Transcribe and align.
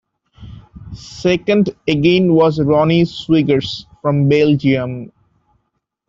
Second 0.95 1.75
again 1.87 2.33
was 2.33 2.59
Ronny 2.59 3.03
Swiggers 3.05 3.85
from 4.01 4.27
Belgium. 4.27 5.11